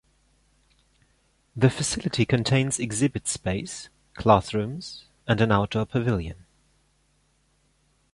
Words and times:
The 1.55 1.69
facility 1.69 2.25
contains 2.25 2.79
exhibit 2.79 3.27
space, 3.27 3.89
classrooms, 4.15 5.05
and 5.27 5.39
an 5.41 5.51
outdoor 5.51 5.85
pavilion. 5.85 6.47